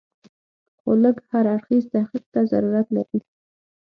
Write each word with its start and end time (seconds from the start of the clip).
خو 0.79 0.89
لږ 1.03 1.15
هر 1.29 1.45
اړخیز 1.53 1.83
تحقیق 1.93 2.25
ته 2.33 2.39
ضرورت 2.51 2.87
لري. 2.95 3.19